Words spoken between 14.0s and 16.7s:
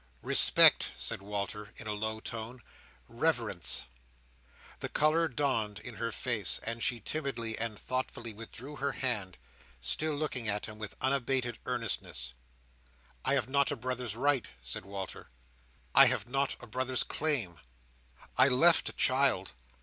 right," said Walter. "I have not a